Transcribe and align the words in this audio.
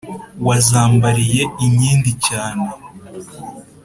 wazambariye 0.47 1.41
inkindi 1.65 2.11
cyane 2.27 2.65